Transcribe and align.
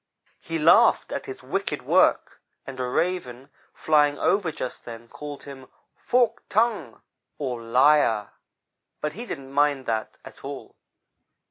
He 0.39 0.57
laughed 0.57 1.11
at 1.11 1.27
his 1.27 1.43
wicked 1.43 1.83
work, 1.83 2.41
and 2.65 2.79
a 2.79 2.87
Raven, 2.87 3.51
flying 3.71 4.17
over 4.17 4.51
just 4.51 4.83
then, 4.83 5.07
called 5.07 5.43
him 5.43 5.67
'forked 5.95 6.49
tongue,' 6.49 7.03
or 7.37 7.61
liar, 7.61 8.31
but 8.99 9.13
he 9.13 9.27
didn't 9.27 9.51
mind 9.53 9.85
that 9.85 10.17
at 10.25 10.43
all. 10.43 10.75